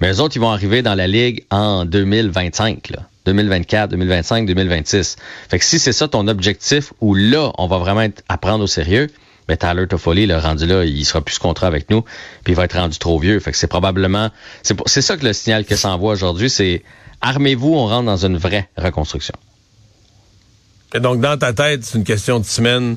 Mais 0.00 0.08
les 0.08 0.20
autres, 0.20 0.36
ils 0.36 0.40
vont 0.40 0.50
arriver 0.50 0.82
dans 0.82 0.94
la 0.94 1.06
Ligue 1.08 1.44
en 1.50 1.84
2025, 1.84 2.90
là. 2.90 3.00
2024, 3.26 3.90
2025, 3.90 4.46
2026. 4.46 5.16
Fait 5.50 5.58
que 5.58 5.64
si 5.64 5.78
c'est 5.78 5.92
ça 5.92 6.08
ton 6.08 6.28
objectif, 6.28 6.92
où 7.00 7.14
là, 7.14 7.52
on 7.58 7.66
va 7.66 7.78
vraiment 7.78 8.00
être 8.02 8.22
à 8.28 8.38
prendre 8.38 8.64
au 8.64 8.66
sérieux, 8.66 9.08
mais 9.48 9.56
Tyler 9.56 9.86
Toffoli, 9.86 10.26
le 10.26 10.36
rendu 10.36 10.66
là, 10.66 10.84
il 10.84 11.04
sera 11.04 11.20
plus 11.20 11.38
contrat 11.38 11.66
avec 11.66 11.90
nous, 11.90 12.02
puis 12.44 12.52
il 12.52 12.56
va 12.56 12.64
être 12.64 12.78
rendu 12.78 12.98
trop 12.98 13.18
vieux. 13.18 13.40
Fait 13.40 13.50
que 13.52 13.56
c'est 13.56 13.66
probablement, 13.66 14.30
c'est 14.62 14.74
pour- 14.74 14.88
c'est 14.88 15.02
ça 15.02 15.16
que 15.16 15.24
le 15.24 15.32
signal 15.32 15.64
que 15.64 15.76
ça 15.76 15.90
envoie 15.90 16.12
aujourd'hui, 16.12 16.50
c'est 16.50 16.82
armez-vous, 17.20 17.74
on 17.74 17.86
rentre 17.86 18.06
dans 18.06 18.24
une 18.26 18.36
vraie 18.36 18.68
reconstruction. 18.76 19.34
Et 20.94 21.00
donc, 21.00 21.20
dans 21.20 21.36
ta 21.36 21.52
tête, 21.52 21.84
c'est 21.84 21.98
une 21.98 22.04
question 22.04 22.38
de 22.40 22.44
semaine. 22.44 22.96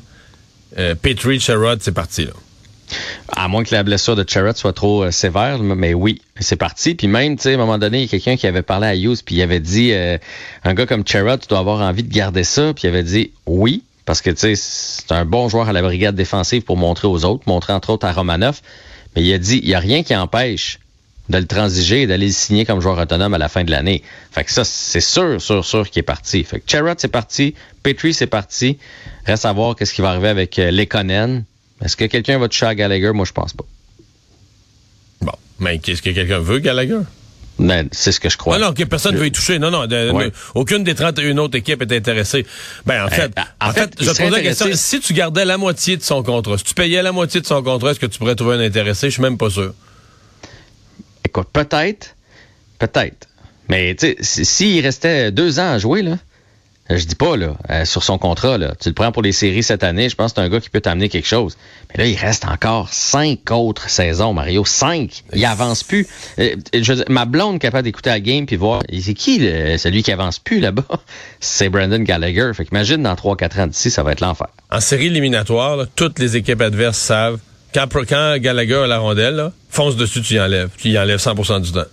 Euh, 0.77 0.95
Petrie, 0.95 1.39
Sherrod, 1.39 1.81
c'est 1.81 1.91
parti. 1.91 2.25
Là. 2.25 2.31
À 3.29 3.47
moins 3.47 3.63
que 3.63 3.73
la 3.73 3.83
blessure 3.83 4.15
de 4.15 4.25
Charrett 4.27 4.57
soit 4.57 4.73
trop 4.73 5.03
euh, 5.03 5.11
sévère, 5.11 5.59
mais 5.59 5.93
oui, 5.93 6.21
c'est 6.39 6.55
parti. 6.55 6.95
Puis 6.95 7.07
même, 7.07 7.35
tu 7.35 7.43
sais, 7.43 7.51
à 7.51 7.53
un 7.55 7.57
moment 7.57 7.77
donné, 7.77 7.99
il 7.99 8.01
y 8.03 8.05
a 8.05 8.09
quelqu'un 8.09 8.35
qui 8.35 8.47
avait 8.47 8.61
parlé 8.61 8.87
à 8.87 8.95
Hughes, 8.95 9.19
puis 9.25 9.35
il 9.35 9.41
avait 9.41 9.59
dit, 9.59 9.91
euh, 9.93 10.17
un 10.63 10.73
gars 10.73 10.85
comme 10.85 11.05
Charrett, 11.05 11.41
tu 11.41 11.47
dois 11.47 11.59
avoir 11.59 11.81
envie 11.81 12.03
de 12.03 12.13
garder 12.13 12.43
ça. 12.43 12.73
Puis 12.73 12.83
il 12.85 12.87
avait 12.87 13.03
dit, 13.03 13.31
oui, 13.45 13.83
parce 14.05 14.21
que, 14.21 14.29
tu 14.29 14.37
sais, 14.37 14.55
c'est 14.55 15.11
un 15.11 15.25
bon 15.25 15.49
joueur 15.49 15.69
à 15.69 15.73
la 15.73 15.81
brigade 15.81 16.15
défensive 16.15 16.63
pour 16.63 16.77
montrer 16.77 17.07
aux 17.07 17.23
autres, 17.25 17.43
montrer 17.47 17.73
entre 17.73 17.91
autres 17.91 18.05
à 18.05 18.11
Romanoff. 18.11 18.61
Mais 19.15 19.23
il 19.23 19.33
a 19.33 19.37
dit, 19.37 19.59
il 19.63 19.69
n'y 19.69 19.75
a 19.75 19.79
rien 19.79 20.03
qui 20.03 20.15
empêche 20.15 20.79
de 21.29 21.37
le 21.37 21.45
transiger 21.45 22.03
et 22.03 22.07
d'aller 22.07 22.27
le 22.27 22.31
signer 22.33 22.65
comme 22.65 22.81
joueur 22.81 22.97
autonome 22.97 23.33
à 23.33 23.37
la 23.37 23.47
fin 23.47 23.63
de 23.63 23.71
l'année. 23.71 24.03
Fait 24.31 24.43
que 24.43 24.51
ça, 24.51 24.63
c'est 24.63 25.01
sûr, 25.01 25.41
sûr, 25.41 25.63
sûr 25.63 25.89
qu'il 25.89 25.99
est 25.99 26.03
parti. 26.03 26.43
Fait 26.43 26.59
que 26.59 26.69
Charrett, 26.69 26.99
c'est 26.99 27.07
parti. 27.07 27.55
Petrie, 27.83 28.13
c'est 28.13 28.27
parti. 28.27 28.77
Reste 29.25 29.45
à 29.45 29.53
voir 29.53 29.75
qu'est-ce 29.75 29.93
qui 29.93 30.01
va 30.01 30.09
arriver 30.09 30.29
avec 30.29 30.57
euh, 30.59 30.71
Lekonen. 30.71 31.43
Est-ce 31.83 31.95
que 31.95 32.05
quelqu'un 32.05 32.37
va 32.37 32.47
toucher 32.47 32.65
à 32.65 32.75
Gallagher? 32.75 33.11
Moi, 33.13 33.25
je 33.25 33.31
pense 33.31 33.53
pas. 33.53 33.65
Bon. 35.21 35.33
Mais 35.59 35.79
qu'est-ce 35.79 36.01
que 36.01 36.09
quelqu'un 36.09 36.39
veut, 36.39 36.59
Gallagher? 36.59 37.01
Mais 37.61 37.85
c'est 37.91 38.11
ce 38.11 38.19
que 38.19 38.27
je 38.29 38.37
crois. 38.37 38.55
Ah 38.55 38.59
non, 38.59 38.73
que 38.73 38.83
personne 38.83 39.13
ne 39.15 39.19
veut 39.19 39.27
y 39.27 39.31
toucher. 39.31 39.59
Non, 39.59 39.69
non. 39.71 39.85
de- 39.85 40.09
Ouais. 40.11 40.25
ne- 40.25 40.31
aucune 40.55 40.83
des 40.83 40.95
31 40.95 41.37
autres 41.37 41.57
équipes 41.57 41.81
est 41.83 41.95
intéressée. 41.95 42.45
Ben, 42.85 43.05
en 43.05 43.09
fait, 43.09 43.31
ben, 43.35 43.43
en 43.61 43.69
en 43.69 43.71
fait, 43.73 43.81
fait, 43.81 43.93
il 43.99 44.05
je 44.07 44.11
te 44.11 44.23
la 44.23 44.41
question. 44.41 44.67
Si 44.73 44.99
tu 44.99 45.13
gardais 45.13 45.45
la 45.45 45.57
moitié 45.57 45.95
de 45.95 46.01
son 46.01 46.23
contrat, 46.23 46.57
si 46.57 46.63
tu 46.63 46.73
payais 46.73 47.01
la 47.03 47.11
moitié 47.11 47.39
de 47.39 47.45
son 47.45 47.61
contrat, 47.61 47.91
est-ce 47.91 47.99
que 47.99 48.07
tu 48.07 48.17
pourrais 48.17 48.35
trouver 48.35 48.55
un 48.55 48.59
intéressé? 48.61 49.07
Je 49.09 49.13
suis 49.13 49.21
même 49.21 49.37
pas 49.37 49.49
sûr. 49.49 49.73
Écoute, 51.25 51.47
peut-être, 51.53 52.15
peut-être. 52.79 53.27
Mais 53.69 53.95
tu 53.95 54.07
sais, 54.07 54.17
si- 54.21 54.45
s'il 54.45 54.83
restait 54.83 55.31
deux 55.31 55.59
ans 55.59 55.71
à 55.73 55.77
jouer, 55.79 56.01
là, 56.01 56.17
je 56.89 57.05
dis 57.05 57.15
pas, 57.15 57.37
là, 57.37 57.55
euh, 57.69 57.85
sur 57.85 58.03
son 58.03 58.17
contrat, 58.17 58.57
là, 58.57 58.73
tu 58.79 58.89
le 58.89 58.93
prends 58.93 59.11
pour 59.11 59.21
les 59.21 59.31
séries 59.31 59.63
cette 59.63 59.83
année, 59.83 60.09
je 60.09 60.15
pense 60.15 60.33
que 60.33 60.41
c'est 60.41 60.45
un 60.45 60.49
gars 60.49 60.59
qui 60.59 60.69
peut 60.69 60.81
t'amener 60.81 61.09
quelque 61.09 61.27
chose. 61.27 61.57
Mais 61.89 62.03
là, 62.03 62.09
il 62.09 62.17
reste 62.17 62.45
encore 62.45 62.89
cinq 62.91 63.51
autres 63.51 63.89
saisons, 63.89 64.33
Mario. 64.33 64.65
Cinq. 64.65 65.23
Il 65.33 65.45
avance 65.45 65.83
plus. 65.83 66.07
Euh, 66.39 66.55
ma 67.09 67.25
blonde 67.25 67.59
capable 67.59 67.83
d'écouter 67.83 68.09
la 68.09 68.19
game 68.19 68.45
puis 68.45 68.55
voir, 68.55 68.83
c'est 68.91 69.13
qui 69.13 69.39
celui 69.39 70.03
qui 70.03 70.11
avance 70.11 70.39
plus 70.39 70.59
là-bas? 70.59 70.83
C'est 71.39 71.69
Brandon 71.69 71.99
Gallagher. 71.99 72.51
Fait 72.53 72.65
qu'imagine, 72.65 73.03
dans 73.03 73.15
trois, 73.15 73.35
quatre 73.35 73.59
ans 73.59 73.67
d'ici, 73.67 73.89
ça 73.89 74.03
va 74.03 74.11
être 74.11 74.21
l'enfer. 74.21 74.47
En 74.69 74.79
série 74.79 75.07
éliminatoire, 75.07 75.85
toutes 75.95 76.19
les 76.19 76.37
équipes 76.37 76.61
adverses 76.61 76.97
savent 76.97 77.39
quand, 77.73 77.87
quand 78.07 78.37
Gallagher 78.37 78.75
a 78.83 78.87
la 78.87 78.99
rondelle, 78.99 79.35
là, 79.35 79.51
fonce 79.69 79.95
dessus, 79.95 80.21
tu 80.21 80.35
y 80.35 80.39
enlèves. 80.39 80.69
Tu 80.77 80.89
y 80.89 80.99
enlèves 80.99 81.19
100% 81.19 81.61
du 81.61 81.71
temps. 81.71 81.85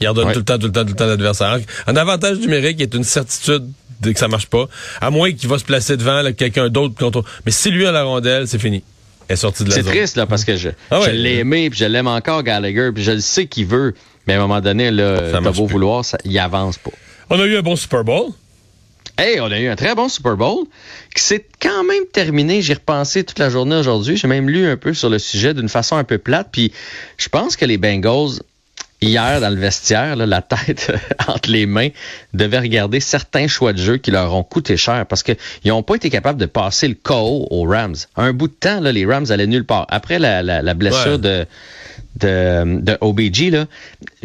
Il 0.00 0.08
redonne 0.08 0.26
Ouais. 0.28 0.32
tout 0.32 0.40
le 0.40 0.44
temps, 0.44 0.58
tout 0.58 0.66
le 0.66 0.72
temps, 0.72 0.82
tout 0.82 0.90
le 0.90 0.96
temps 0.96 1.06
l'adversaire. 1.06 1.58
Un 1.86 1.96
avantage 1.96 2.38
numérique 2.38 2.80
est 2.80 2.94
une 2.94 3.04
certitude 3.04 3.64
de 4.00 4.12
que 4.12 4.18
ça 4.18 4.28
marche 4.28 4.46
pas. 4.46 4.66
À 5.00 5.10
moins 5.10 5.32
qu'il 5.32 5.48
va 5.48 5.58
se 5.58 5.64
placer 5.64 5.96
devant 5.96 6.22
quelqu'un 6.32 6.68
d'autre 6.68 6.94
contre. 6.94 7.24
Mais 7.46 7.52
si 7.52 7.70
lui 7.70 7.86
a 7.86 7.92
la 7.92 8.02
rondelle, 8.02 8.46
c'est 8.48 8.58
fini. 8.58 8.82
Elle 9.28 9.34
est 9.34 9.36
sortie 9.36 9.64
de 9.64 9.70
la 9.70 9.76
C'est 9.76 9.82
triste, 9.84 10.16
là, 10.16 10.26
parce 10.26 10.44
que 10.44 10.56
je, 10.56 10.70
Ah 10.90 10.98
ouais. 11.00 11.06
je 11.06 11.10
l'ai 11.12 11.36
aimé, 11.38 11.70
puis 11.70 11.78
je 11.78 11.84
l'aime 11.86 12.08
encore, 12.08 12.42
Gallagher, 12.42 12.90
puis 12.94 13.02
je 13.02 13.12
le 13.12 13.20
sais 13.20 13.46
qu'il 13.46 13.66
veut. 13.66 13.94
Mais 14.26 14.34
à 14.34 14.36
un 14.36 14.40
moment 14.40 14.60
donné, 14.60 14.90
là, 14.90 15.30
Ça 15.32 15.40
t'as 15.42 15.50
beau 15.52 15.64
plus. 15.66 15.72
vouloir, 15.72 16.04
ça, 16.04 16.18
il 16.24 16.38
avance 16.38 16.76
pas. 16.76 16.90
On 17.30 17.40
a 17.40 17.44
eu 17.46 17.56
un 17.56 17.62
bon 17.62 17.76
Super 17.76 18.04
Bowl. 18.04 18.30
Hey, 19.16 19.38
on 19.40 19.46
a 19.46 19.58
eu 19.60 19.68
un 19.68 19.76
très 19.76 19.94
bon 19.94 20.08
Super 20.08 20.36
Bowl 20.36 20.64
qui 21.14 21.22
s'est 21.22 21.46
quand 21.62 21.84
même 21.84 22.02
terminé. 22.12 22.60
J'ai 22.62 22.74
repensé 22.74 23.22
toute 23.22 23.38
la 23.38 23.48
journée 23.48 23.76
aujourd'hui. 23.76 24.16
J'ai 24.16 24.26
même 24.26 24.50
lu 24.50 24.66
un 24.66 24.76
peu 24.76 24.92
sur 24.92 25.08
le 25.08 25.20
sujet 25.20 25.54
d'une 25.54 25.68
façon 25.68 25.96
un 25.96 26.04
peu 26.04 26.18
plate. 26.18 26.48
Puis 26.50 26.72
je 27.16 27.28
pense 27.28 27.54
que 27.56 27.64
les 27.64 27.78
Bengals, 27.78 28.40
hier 29.04 29.40
dans 29.40 29.50
le 29.50 29.56
vestiaire, 29.60 30.16
là, 30.16 30.26
la 30.26 30.42
tête 30.42 30.92
entre 31.28 31.50
les 31.50 31.66
mains, 31.66 31.88
devaient 32.32 32.58
regarder 32.58 33.00
certains 33.00 33.46
choix 33.46 33.72
de 33.72 33.78
jeu 33.78 33.96
qui 33.98 34.10
leur 34.10 34.34
ont 34.34 34.42
coûté 34.42 34.76
cher 34.76 35.06
parce 35.06 35.22
qu'ils 35.22 35.36
n'ont 35.66 35.82
pas 35.82 35.94
été 35.96 36.10
capables 36.10 36.40
de 36.40 36.46
passer 36.46 36.88
le 36.88 36.94
KO 36.94 37.46
aux 37.50 37.64
Rams. 37.66 37.96
Un 38.16 38.32
bout 38.32 38.48
de 38.48 38.54
temps, 38.54 38.80
là, 38.80 38.92
les 38.92 39.06
Rams 39.06 39.26
allaient 39.30 39.46
nulle 39.46 39.64
part. 39.66 39.86
Après 39.88 40.18
la, 40.18 40.42
la, 40.42 40.62
la 40.62 40.74
blessure 40.74 41.12
Ouais. 41.12 41.18
de 41.18 41.46
de, 42.20 42.80
de 42.80 42.96
OBG, 43.00 43.50
là, 43.50 43.66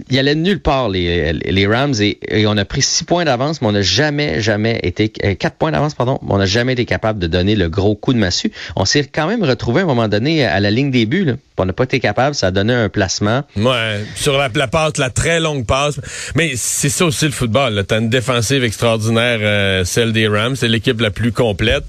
il 0.10 0.20
allait 0.20 0.36
nulle 0.36 0.60
part, 0.62 0.90
les, 0.90 1.34
les 1.34 1.68
Rams, 1.68 1.94
et, 2.00 2.20
et 2.30 2.46
on 2.48 2.56
a 2.58 2.66
pris 2.66 2.82
six 2.82 3.04
points 3.04 3.26
d'avance, 3.26 3.62
mais 3.62 3.68
on 3.68 3.72
n'a 3.72 3.82
jamais, 3.82 4.42
jamais 4.42 4.80
été, 4.84 5.12
euh, 5.24 5.36
quatre 5.36 5.56
points 5.58 5.72
d'avance, 5.72 5.96
pardon, 5.96 6.20
mais 6.22 6.34
on 6.34 6.38
n'a 6.38 6.46
jamais 6.46 6.74
été 6.74 6.86
capable 6.86 7.20
de 7.20 7.28
donner 7.28 7.56
le 7.56 7.70
gros 7.70 7.96
coup 7.96 8.14
de 8.14 8.20
massue. 8.20 8.52
On 8.76 8.86
s'est 8.86 9.04
quand 9.06 9.28
même 9.28 9.44
retrouvé 9.44 9.82
à 9.82 9.84
un 9.84 9.88
moment 9.88 10.08
donné 10.08 10.46
à 10.46 10.60
la 10.60 10.72
ligne 10.72 10.92
des 10.92 11.06
buts, 11.06 11.26
là. 11.26 11.34
On 11.62 11.66
n'a 11.66 11.74
pas 11.74 11.84
été 11.84 12.00
capable, 12.00 12.36
ça 12.36 12.48
a 12.48 12.52
donné 12.52 12.74
un 12.74 12.88
placement. 12.88 13.44
Ouais, 13.58 14.00
sur 14.16 14.38
la, 14.38 14.48
la 14.56 14.68
passe, 14.70 14.96
la 14.96 15.10
très 15.10 15.42
longue 15.42 15.66
passe. 15.66 16.00
Mais 16.36 16.54
c'est 16.56 16.88
ça 16.88 17.04
aussi 17.04 17.26
le 17.26 17.32
football. 17.32 17.74
là. 17.74 17.84
T'as 17.84 18.00
une 18.00 18.08
défensive 18.08 18.64
extraordinaire, 18.64 19.40
euh, 19.42 19.84
celle 19.84 20.14
des 20.14 20.30
Rams. 20.30 20.56
C'est 20.56 20.70
l'équipe 20.70 21.02
la 21.02 21.12
plus 21.12 21.34
complète. 21.34 21.84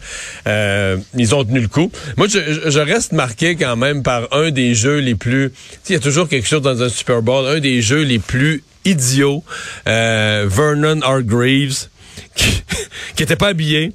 Euh, 0.48 0.96
ils 1.16 1.36
ont 1.36 1.44
tenu 1.44 1.60
le 1.60 1.68
coup. 1.68 1.92
Moi, 2.16 2.26
je- 2.26 2.68
je 2.68 2.80
reste 2.80 3.12
marqué 3.12 3.54
quand 3.54 3.76
même 3.76 4.02
par 4.02 4.26
un 4.32 4.50
des 4.50 4.74
jeux 4.74 4.98
les 4.98 5.14
plus... 5.14 5.52
Il 5.90 5.94
y 5.94 5.96
a 5.96 6.00
toujours 6.00 6.28
quelque 6.28 6.46
chose 6.46 6.62
dans 6.62 6.84
un 6.84 6.88
Super 6.88 7.20
Bowl. 7.20 7.48
Un 7.48 7.58
des 7.58 7.82
jeux 7.82 8.02
les 8.02 8.20
plus 8.20 8.62
idiots. 8.84 9.42
Euh, 9.88 10.46
Vernon 10.48 11.02
Hargreaves, 11.02 11.88
qui, 12.36 12.62
qui 13.16 13.24
était 13.24 13.34
pas 13.34 13.48
habillé 13.48 13.92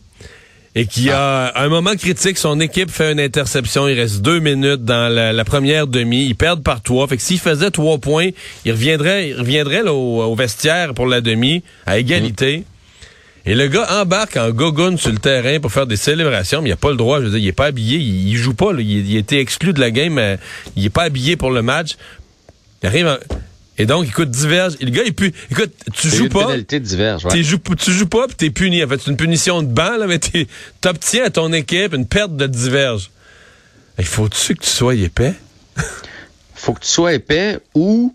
et 0.75 0.87
qui 0.87 1.09
a, 1.09 1.45
à 1.45 1.63
un 1.63 1.69
moment 1.69 1.95
critique, 1.95 2.37
son 2.37 2.59
équipe 2.59 2.91
fait 2.91 3.13
une 3.13 3.21
interception. 3.21 3.87
Il 3.87 3.97
reste 3.97 4.21
deux 4.21 4.39
minutes 4.39 4.83
dans 4.83 5.07
la, 5.07 5.31
la 5.31 5.45
première 5.45 5.87
demi. 5.87 6.25
Ils 6.25 6.35
perdent 6.35 6.63
par 6.63 6.81
trois. 6.81 7.07
Fait 7.07 7.15
que 7.15 7.23
s'il 7.23 7.39
faisait 7.39 7.71
trois 7.71 7.97
points, 7.97 8.31
il 8.65 8.73
reviendrait, 8.73 9.29
il 9.29 9.39
reviendrait 9.39 9.83
là, 9.83 9.93
au, 9.93 10.21
au 10.21 10.35
vestiaire 10.35 10.93
pour 10.93 11.07
la 11.07 11.21
demi, 11.21 11.63
à 11.85 11.97
égalité. 11.97 12.65
Et 13.47 13.53
le 13.53 13.67
gars 13.67 14.01
embarque 14.01 14.37
en 14.37 14.49
gogoune 14.49 14.97
sur 14.97 15.11
le 15.11 15.19
terrain 15.19 15.59
pour 15.59 15.71
faire 15.71 15.85
des 15.85 15.97
célébrations, 15.97 16.61
mais 16.61 16.69
il 16.69 16.73
a 16.73 16.77
pas 16.77 16.89
le 16.89 16.97
droit. 16.97 17.19
Je 17.19 17.25
veux 17.25 17.29
dire, 17.31 17.39
il 17.39 17.47
est 17.47 17.51
pas 17.51 17.65
habillé, 17.67 17.97
il, 17.99 18.29
il 18.29 18.37
joue 18.37 18.53
pas. 18.55 18.73
là. 18.73 18.81
Il, 18.81 19.07
il 19.09 19.15
a 19.15 19.19
été 19.19 19.39
exclu 19.39 19.71
de 19.73 19.79
la 19.79 19.91
game, 19.91 20.13
mais 20.13 20.39
il 20.75 20.83
est 20.85 20.89
pas 20.89 21.03
habillé 21.03 21.35
pour 21.35 21.51
le 21.51 21.61
match. 21.61 21.95
Il 22.81 22.87
arrive 22.87 23.07
en- 23.07 23.17
Et 23.77 23.85
donc, 23.85 24.07
écoute, 24.07 24.31
diverge. 24.31 24.73
Le 24.81 24.89
gars, 24.89 25.03
il 25.05 25.13
pu... 25.13 25.31
Écoute, 25.51 25.71
tu 25.93 26.09
joues 26.09 26.29
pas. 26.29 26.47
diverge, 26.79 27.25
ouais. 27.25 27.43
Joues- 27.43 27.59
tu 27.77 27.91
joues 27.91 28.07
pas 28.07 28.25
puis 28.27 28.35
t'es 28.35 28.49
puni. 28.49 28.83
En 28.83 28.87
fait, 28.87 28.99
c'est 29.03 29.11
une 29.11 29.17
punition 29.17 29.61
de 29.61 29.67
banc, 29.67 29.97
là, 29.97 30.07
mais 30.07 30.17
t'es- 30.17 30.47
t'obtiens 30.81 31.25
à 31.25 31.29
ton 31.29 31.53
équipe 31.53 31.93
une 31.93 32.07
perte 32.07 32.35
de 32.35 32.47
diverge. 32.47 33.11
Il 33.99 34.05
faut-tu 34.05 34.55
que 34.55 34.63
tu 34.63 34.69
sois 34.69 34.95
épais? 34.95 35.33
faut 36.55 36.73
que 36.73 36.79
tu 36.81 36.89
sois 36.89 37.13
épais 37.13 37.59
ou 37.75 38.13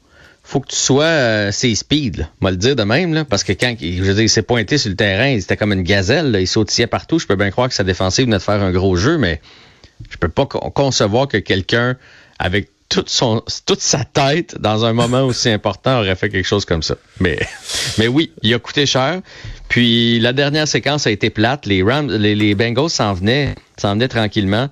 faut 0.51 0.59
que 0.61 0.69
tu 0.69 0.77
sois 0.77 1.05
euh, 1.05 1.51
c'est 1.53 1.73
speed, 1.77 2.27
va 2.41 2.51
le 2.51 2.57
dire 2.57 2.75
de 2.75 2.83
même, 2.83 3.15
là, 3.15 3.25
parce 3.25 3.45
que 3.45 3.53
quand 3.53 3.73
il- 3.81 3.99
je 3.99 4.03
veux 4.03 4.15
dire, 4.15 4.25
il 4.25 4.29
s'est 4.29 4.43
pointé 4.43 4.79
sur 4.79 4.91
le 4.91 4.97
terrain, 4.97 5.39
c'était 5.41 5.57
comme 5.57 5.73
une 5.73 5.83
gazelle, 5.83 6.37
il 6.41 6.47
sautillait 6.49 6.89
partout. 6.89 7.21
Je 7.21 7.27
peux 7.29 7.37
bien 7.37 7.51
croire 7.53 7.69
que 7.69 7.75
sa 7.75 7.85
défensive 7.85 8.25
venait 8.25 8.39
de 8.39 8.43
faire 8.43 8.61
un 8.61 8.73
gros 8.73 8.97
jeu, 8.97 9.17
mais 9.17 9.41
je 10.11 10.17
peux 10.17 10.29
pas 10.29 10.47
con- 10.47 10.71
concevoir 10.71 11.29
que 11.29 11.37
quelqu'un 11.37 11.97
avec 12.41 12.69
toute 12.91 13.09
son 13.09 13.43
toute 13.67 13.81
sa 13.81 14.05
tête 14.05 14.57
dans 14.61 14.85
un 14.85 14.93
moment 14.93 15.23
aussi 15.23 15.49
important 15.49 16.01
aurait 16.01 16.17
fait 16.17 16.29
quelque 16.29 16.47
chose 16.47 16.65
comme 16.67 16.83
ça. 16.83 16.97
Mais 17.21 17.39
mais 17.99 18.09
oui, 18.09 18.33
il 18.43 18.53
a 18.53 18.59
coûté 18.59 18.85
cher. 18.85 19.21
Puis 19.69 20.19
la 20.21 20.33
dernière 20.33 20.67
séquence 20.67 21.07
a 21.07 21.11
été 21.13 21.31
plate. 21.31 21.65
Les 21.67 21.83
Rams, 21.83 22.11
les, 22.11 22.35
les 22.35 22.55
Bengals 22.57 22.91
s'en 22.91 23.15
venaient, 23.15 23.55
s'en 23.81 23.93
venaient 23.95 24.09
tranquillement. 24.09 24.69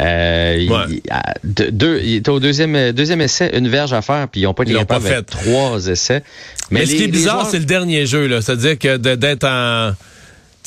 Euh, 0.00 0.56
il- 0.58 0.72
Ouais. 0.72 0.78
il- 0.88 1.02
à- 1.10 1.34
de- 1.44 1.68
deux, 1.70 2.00
il 2.02 2.14
était 2.16 2.30
au 2.30 2.40
deuxième 2.40 2.92
deuxième 2.92 3.20
essai, 3.20 3.50
une 3.54 3.68
verge 3.68 3.92
à 3.92 4.00
faire, 4.00 4.26
puis 4.28 4.40
ils 4.40 4.44
n'ont 4.44 4.54
pas 4.54 4.64
Ils 4.66 4.74
capables 4.74 5.04
pas 5.04 5.12
avec 5.14 5.26
trois 5.26 5.86
essais. 5.88 6.22
Mais, 6.70 6.86
ce 6.86 6.92
les- 6.92 6.96
qui 6.96 7.04
est 7.04 7.08
bizarre, 7.08 7.40
joueurs- 7.40 7.50
c'est 7.50 7.58
le 7.58 7.66
dernier 7.66 8.06
jeu, 8.06 8.26
là. 8.26 8.40
C'est-à-dire 8.40 8.78
que 8.78 8.96
d'être 8.96 9.44
en. 9.44 9.92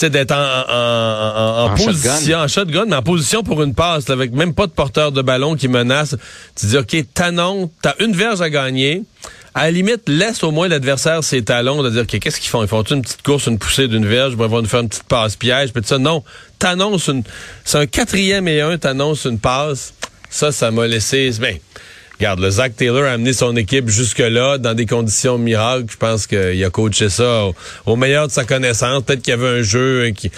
Tu 0.01 0.07
sais, 0.07 0.09
d'être 0.09 0.31
en, 0.31 0.35
en, 0.35 1.71
en- 1.71 1.75
position, 1.75 2.11
shotgun. 2.17 2.43
en 2.43 2.47
shotgun, 2.47 2.85
mais 2.87 2.95
en 2.95 3.03
position 3.03 3.43
pour 3.43 3.61
une 3.61 3.75
passe, 3.75 4.07
là, 4.07 4.13
avec 4.13 4.31
même 4.31 4.55
pas 4.55 4.65
de 4.65 4.71
porteur 4.71 5.11
de 5.11 5.21
ballon 5.21 5.55
qui 5.55 5.67
menace. 5.67 6.15
Tu 6.59 6.65
dis, 6.65 6.75
OK, 6.77 6.95
t'annonces, 7.13 7.69
t'as 7.83 7.93
une 7.99 8.15
verge 8.15 8.41
à 8.41 8.49
gagner. 8.49 9.03
À 9.53 9.65
la 9.65 9.71
limite, 9.71 10.01
laisse 10.09 10.43
au 10.43 10.49
moins 10.49 10.67
l'adversaire 10.67 11.23
ses 11.23 11.43
talons 11.43 11.83
de 11.83 11.91
dire, 11.91 12.01
OK, 12.01 12.17
qu'est-ce 12.17 12.39
qu'ils 12.39 12.49
font? 12.49 12.63
Ils 12.63 12.67
font 12.67 12.81
une 12.81 13.03
petite 13.03 13.21
course, 13.21 13.45
une 13.45 13.59
poussée 13.59 13.87
d'une 13.87 14.07
verge, 14.07 14.31
ils 14.33 14.37
vont 14.39 14.61
nous 14.63 14.67
faire 14.67 14.79
une 14.79 14.89
petite 14.89 15.03
passe 15.03 15.35
piège, 15.35 15.71
puis 15.71 15.83
tout 15.83 15.89
ça. 15.89 15.99
Non, 15.99 16.23
t'annonces 16.57 17.07
une, 17.07 17.21
c'est 17.63 17.77
un 17.77 17.85
quatrième 17.85 18.47
et 18.47 18.59
un, 18.61 18.79
t'annonces 18.79 19.25
une 19.25 19.37
passe. 19.37 19.93
Ça, 20.31 20.51
ça 20.51 20.71
m'a 20.71 20.87
laissé, 20.87 21.29
ben, 21.39 21.57
Regarde, 22.21 22.39
le 22.39 22.51
Zach 22.51 22.75
Taylor 22.75 23.03
a 23.05 23.13
amené 23.13 23.33
son 23.33 23.55
équipe 23.55 23.89
jusque-là 23.89 24.59
dans 24.59 24.75
des 24.75 24.85
conditions 24.85 25.39
miracles. 25.39 25.85
Je 25.89 25.97
pense 25.97 26.27
qu'il 26.27 26.63
a 26.63 26.69
coaché 26.69 27.09
ça 27.09 27.45
au, 27.45 27.55
au 27.87 27.95
meilleur 27.95 28.27
de 28.27 28.31
sa 28.31 28.43
connaissance. 28.43 29.01
Peut-être 29.01 29.23
qu'il 29.23 29.31
y 29.31 29.33
avait 29.33 29.59
un 29.59 29.63
jeu 29.63 30.03
euh, 30.03 30.11
qui, 30.11 30.29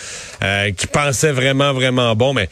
euh, 0.44 0.72
qui 0.72 0.88
pensait 0.88 1.34
vraiment, 1.34 1.74
vraiment 1.74 2.16
bon, 2.16 2.34
mais 2.34 2.48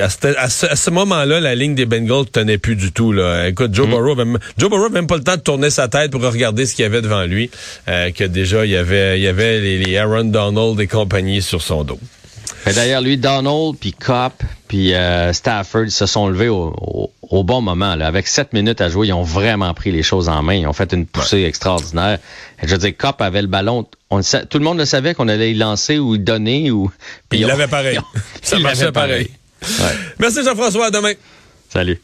à 0.00 0.08
ce, 0.08 0.66
à 0.68 0.76
ce 0.76 0.90
moment-là, 0.90 1.40
la 1.40 1.56
ligne 1.56 1.74
des 1.74 1.84
Bengals 1.84 2.26
tenait 2.30 2.58
plus 2.58 2.76
du 2.76 2.92
tout. 2.92 3.10
Là. 3.10 3.48
Écoute, 3.48 3.74
Joe 3.74 3.88
Burrow, 3.88 4.14
Joe 4.56 4.70
Burrow 4.70 4.84
avait 4.84 4.94
même 4.94 5.08
pas 5.08 5.16
le 5.16 5.24
temps 5.24 5.34
de 5.34 5.40
tourner 5.40 5.70
sa 5.70 5.88
tête 5.88 6.12
pour 6.12 6.22
regarder 6.22 6.64
ce 6.64 6.76
qu'il 6.76 6.84
y 6.84 6.86
avait 6.86 7.02
devant 7.02 7.24
lui. 7.24 7.50
Euh, 7.88 8.12
que 8.12 8.22
déjà, 8.22 8.64
il 8.64 8.70
y 8.70 8.76
avait, 8.76 9.18
il 9.18 9.24
y 9.24 9.26
avait 9.26 9.58
les, 9.58 9.78
les 9.78 9.98
Aaron 9.98 10.26
Donald 10.26 10.78
et 10.78 10.86
compagnie 10.86 11.42
sur 11.42 11.60
son 11.60 11.82
dos. 11.82 11.98
D'ailleurs, 12.72 13.00
lui, 13.00 13.18
Donald, 13.18 13.74
puis 13.80 13.92
Cop, 13.92 14.32
puis 14.68 14.94
euh, 14.94 15.32
Stafford 15.32 15.88
se 15.90 16.06
sont 16.06 16.28
levés 16.28 16.48
au, 16.48 16.74
au- 16.80 17.10
au 17.22 17.42
bon 17.44 17.60
moment. 17.60 17.94
Là. 17.96 18.06
Avec 18.06 18.26
sept 18.26 18.52
minutes 18.52 18.80
à 18.80 18.88
jouer, 18.88 19.08
ils 19.08 19.12
ont 19.12 19.22
vraiment 19.22 19.72
pris 19.74 19.90
les 19.92 20.02
choses 20.02 20.28
en 20.28 20.42
main. 20.42 20.54
Ils 20.54 20.66
ont 20.66 20.72
fait 20.72 20.92
une 20.92 21.06
poussée 21.06 21.42
extraordinaire. 21.44 22.18
Et 22.62 22.66
je 22.66 22.72
veux 22.72 22.78
dire, 22.78 22.96
Cop 22.96 23.20
avait 23.20 23.42
le 23.42 23.48
ballon. 23.48 23.86
On 24.10 24.18
le 24.18 24.22
sa- 24.22 24.44
tout 24.46 24.58
le 24.58 24.64
monde 24.64 24.78
le 24.78 24.84
savait 24.84 25.14
qu'on 25.14 25.28
allait 25.28 25.50
y 25.50 25.54
lancer 25.54 25.98
ou 25.98 26.14
y 26.14 26.18
donner. 26.18 26.70
Ou, 26.70 26.90
Puis 27.28 27.40
il 27.40 27.46
l'avait 27.46 27.66
pareil. 27.68 27.98
ont- 27.98 28.04
Ça 28.42 28.58
marchait 28.58 28.92
pareil. 28.92 29.30
Ouais. 29.62 29.94
Merci 30.18 30.44
Jean-François, 30.44 30.86
à 30.86 30.90
demain. 30.90 31.12
Salut. 31.70 32.00